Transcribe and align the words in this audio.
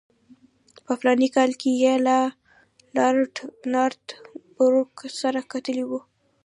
په 0.85 0.91
فلاني 0.99 1.27
کال 1.35 1.51
کې 1.61 1.69
یې 1.83 1.93
له 2.07 2.17
لارډ 2.97 3.35
نارت 3.73 4.05
بروک 4.57 4.93
سره 5.21 5.39
کتلي 5.51 5.83
وو. 5.89 5.99